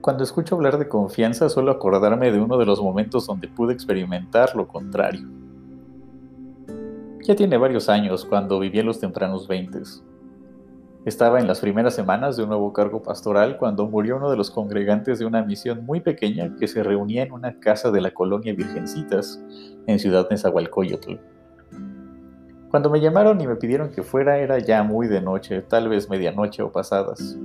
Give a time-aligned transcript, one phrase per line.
[0.00, 4.56] Cuando escucho hablar de confianza suelo acordarme de uno de los momentos donde pude experimentar
[4.56, 5.28] lo contrario.
[7.22, 10.02] Ya tiene varios años cuando viví en los tempranos veintes.
[11.04, 14.50] Estaba en las primeras semanas de un nuevo cargo pastoral cuando murió uno de los
[14.50, 18.54] congregantes de una misión muy pequeña que se reunía en una casa de la colonia
[18.54, 19.38] Virgencitas,
[19.86, 21.16] en Ciudad Nezahualcóyotl.
[22.70, 26.08] Cuando me llamaron y me pidieron que fuera era ya muy de noche, tal vez
[26.08, 27.38] medianoche o pasadas.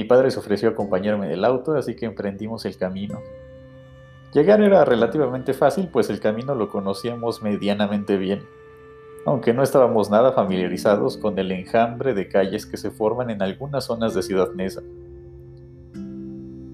[0.00, 3.20] Mi padre se ofreció a acompañarme en el auto, así que emprendimos el camino.
[4.32, 8.40] Llegar era relativamente fácil, pues el camino lo conocíamos medianamente bien
[9.26, 13.84] aunque no estábamos nada familiarizados con el enjambre de calles que se forman en algunas
[13.84, 14.82] zonas de Ciudad Neza.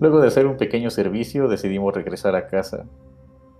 [0.00, 2.86] Luego de hacer un pequeño servicio decidimos regresar a casa.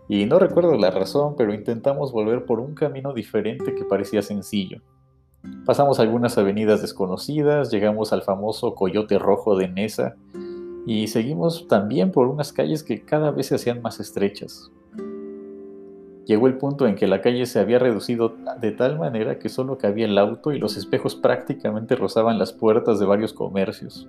[0.09, 4.81] Y no recuerdo la razón, pero intentamos volver por un camino diferente que parecía sencillo.
[5.65, 10.17] Pasamos algunas avenidas desconocidas, llegamos al famoso Coyote Rojo de Nesa
[10.87, 14.71] y seguimos también por unas calles que cada vez se hacían más estrechas.
[16.25, 19.79] Llegó el punto en que la calle se había reducido de tal manera que solo
[19.79, 24.09] cabía el auto y los espejos prácticamente rozaban las puertas de varios comercios.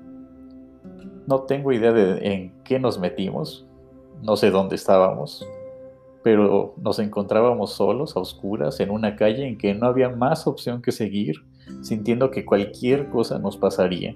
[1.27, 3.65] No tengo idea de en qué nos metimos,
[4.21, 5.47] no sé dónde estábamos,
[6.23, 10.81] pero nos encontrábamos solos, a oscuras, en una calle en que no había más opción
[10.81, 11.43] que seguir,
[11.81, 14.15] sintiendo que cualquier cosa nos pasaría.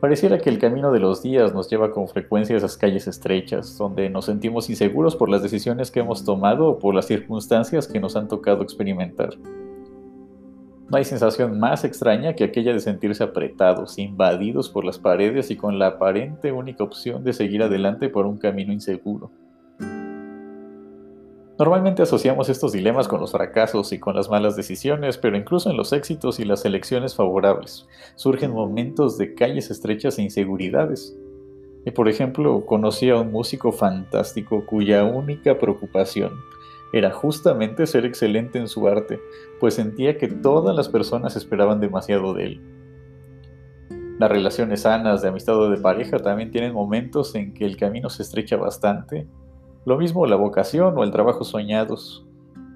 [0.00, 3.76] Pareciera que el camino de los días nos lleva con frecuencia a esas calles estrechas,
[3.76, 7.98] donde nos sentimos inseguros por las decisiones que hemos tomado o por las circunstancias que
[7.98, 9.30] nos han tocado experimentar.
[10.88, 15.56] No hay sensación más extraña que aquella de sentirse apretados, invadidos por las paredes y
[15.56, 19.32] con la aparente única opción de seguir adelante por un camino inseguro.
[21.58, 25.76] Normalmente asociamos estos dilemas con los fracasos y con las malas decisiones, pero incluso en
[25.76, 31.18] los éxitos y las elecciones favorables surgen momentos de calles estrechas e inseguridades.
[31.84, 36.30] Y por ejemplo, conocí a un músico fantástico cuya única preocupación
[36.92, 39.20] era justamente ser excelente en su arte,
[39.58, 42.60] pues sentía que todas las personas esperaban demasiado de él.
[44.20, 48.10] Las relaciones sanas de amistad o de pareja también tienen momentos en que el camino
[48.10, 49.26] se estrecha bastante
[49.84, 52.26] lo mismo la vocación o el trabajo soñados,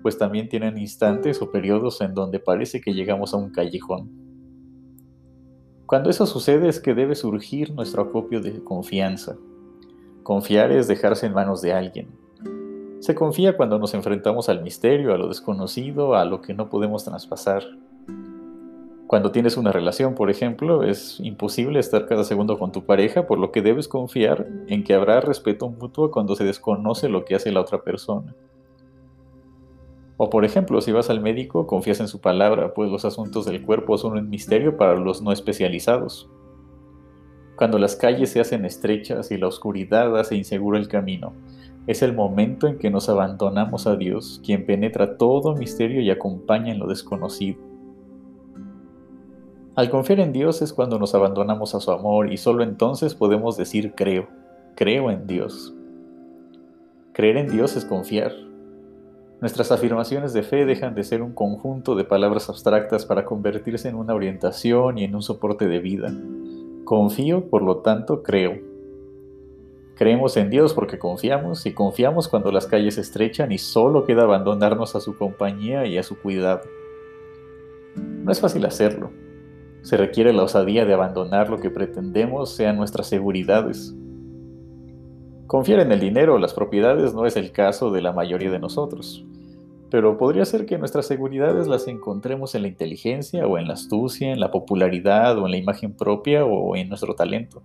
[0.03, 4.11] pues también tienen instantes o periodos en donde parece que llegamos a un callejón.
[5.87, 9.37] Cuando eso sucede es que debe surgir nuestro acopio de confianza.
[10.23, 12.09] Confiar es dejarse en manos de alguien.
[13.01, 17.05] Se confía cuando nos enfrentamos al misterio, a lo desconocido, a lo que no podemos
[17.05, 17.65] traspasar.
[19.13, 23.39] Cuando tienes una relación, por ejemplo, es imposible estar cada segundo con tu pareja, por
[23.39, 27.53] lo que debes confiar en que habrá respeto mutuo cuando se desconoce lo que hace
[27.53, 28.35] la otra persona.
[30.17, 33.61] O por ejemplo, si vas al médico, confías en su palabra, pues los asuntos del
[33.61, 36.31] cuerpo son un misterio para los no especializados.
[37.57, 41.35] Cuando las calles se hacen estrechas y la oscuridad hace inseguro el camino,
[41.87, 46.73] es el momento en que nos abandonamos a Dios, quien penetra todo misterio y acompaña
[46.73, 47.72] en lo desconocido.
[49.75, 53.57] Al confiar en Dios es cuando nos abandonamos a su amor y solo entonces podemos
[53.57, 54.29] decir creo,
[54.75, 55.73] creo en Dios.
[57.15, 58.33] Creer en Dios es confiar.
[59.41, 63.95] Nuestras afirmaciones de fe dejan de ser un conjunto de palabras abstractas para convertirse en
[63.95, 66.13] una orientación y en un soporte de vida.
[66.85, 68.59] Confío, por lo tanto, creo.
[69.97, 74.95] Creemos en Dios porque confiamos y confiamos cuando las calles estrechan y solo queda abandonarnos
[74.97, 76.61] a su compañía y a su cuidado.
[77.97, 79.11] No es fácil hacerlo,
[79.83, 83.95] se requiere la osadía de abandonar lo que pretendemos sean nuestras seguridades.
[85.49, 88.61] Confiar en el dinero o las propiedades no es el caso de la mayoría de
[88.61, 89.27] nosotros,
[89.91, 94.33] pero podría ser que nuestras seguridades las encontremos en la inteligencia o en la astucia,
[94.33, 97.63] en la popularidad o en la imagen propia o en nuestro talento.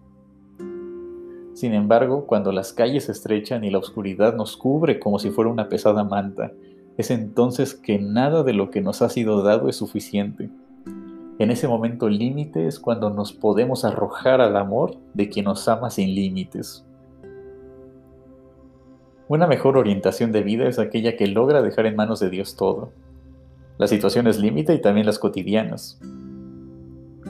[1.53, 5.49] Sin embargo, cuando las calles se estrechan y la oscuridad nos cubre como si fuera
[5.49, 6.51] una pesada manta,
[6.97, 10.49] es entonces que nada de lo que nos ha sido dado es suficiente
[11.39, 15.89] en ese momento límite es cuando nos podemos arrojar al amor de quien nos ama
[15.89, 16.83] sin límites.
[19.27, 22.91] Una mejor orientación de vida es aquella que logra dejar en manos de Dios todo.
[23.77, 25.99] Las situaciones límite y también las cotidianas.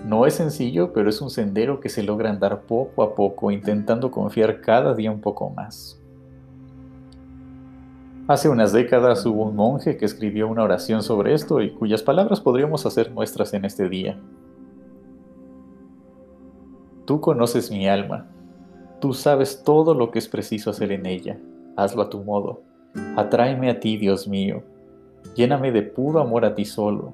[0.06, 4.10] No es sencillo, pero es un sendero que se logra andar poco a poco, intentando
[4.10, 6.00] confiar cada día un poco más.
[8.28, 12.42] Hace unas décadas hubo un monje que escribió una oración sobre esto y cuyas palabras
[12.42, 14.20] podríamos hacer nuestras en este día.
[17.06, 18.28] Tú conoces mi alma,
[19.00, 21.40] tú sabes todo lo que es preciso hacer en ella,
[21.78, 22.64] hazlo a tu modo.
[23.16, 24.62] Atráeme a ti, Dios mío,
[25.34, 27.14] lléname de puro amor a ti solo.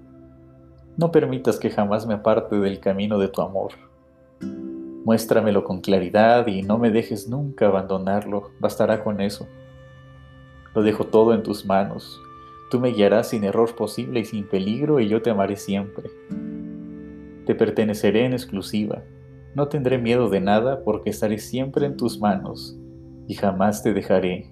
[0.97, 3.73] No permitas que jamás me aparte del camino de tu amor.
[5.05, 9.47] Muéstramelo con claridad y no me dejes nunca abandonarlo, bastará con eso.
[10.75, 12.21] Lo dejo todo en tus manos.
[12.71, 16.09] Tú me guiarás sin error posible y sin peligro y yo te amaré siempre.
[17.45, 19.03] Te perteneceré en exclusiva.
[19.53, 22.75] No tendré miedo de nada porque estaré siempre en tus manos
[23.27, 24.51] y jamás te dejaré.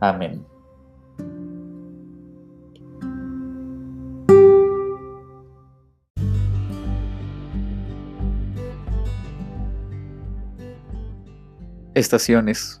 [0.00, 0.44] Amén.
[11.94, 12.80] Estaciones.